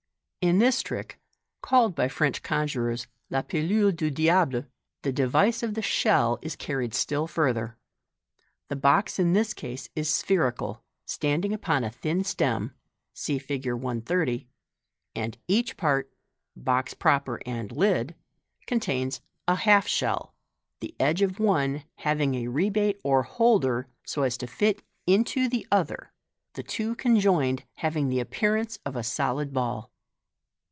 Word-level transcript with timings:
—In 0.51 0.57
this 0.57 0.81
trick 0.81 1.19
(called 1.61 1.93
by 1.93 2.07
French 2.07 2.41
conjurors 2.41 3.05
La 3.29 3.43
PUule 3.43 3.95
du 3.95 4.09
Diable) 4.09 4.65
the 5.03 5.11
device 5.11 5.61
of 5.61 5.75
the" 5.75 5.83
shell" 5.99 6.39
is 6.41 6.55
carried 6.55 6.95
still 6.95 7.27
further. 7.27 7.77
The 8.67 8.75
box 8.75 9.19
in 9.19 9.33
this 9.33 9.53
case 9.53 9.89
is 9.95 10.11
spherical, 10.11 10.83
standing 11.05 11.53
upon 11.53 11.83
a 11.83 11.91
thin 11.91 12.23
stem 12.23 12.73
{see 13.13 13.37
Fig. 13.37 13.71
130), 13.73 14.47
and 15.15 15.37
each 15.47 15.77
part 15.77 16.11
(box 16.55 16.95
proper 16.95 17.39
and 17.45 17.71
lid) 17.71 18.15
contains 18.65 19.21
a 19.47 19.53
half 19.53 19.85
shell, 19.87 20.33
the 20.79 20.95
edge 20.99 21.21
of 21.21 21.39
one 21.39 21.83
having 21.97 22.33
a 22.33 22.47
rebate 22.47 22.99
or 23.03 23.21
houlder, 23.21 23.89
so 24.07 24.23
as 24.23 24.37
to 24.37 24.47
fit 24.47 24.81
into 25.05 25.47
the 25.47 25.67
other, 25.71 26.11
the 26.53 26.63
two 26.63 26.95
conjoined 26.95 27.63
having 27.75 28.09
the 28.09 28.19
appearance 28.19 28.79
of 28.87 28.95
a 28.95 29.03
solid 29.03 29.53
ball. 29.53 29.89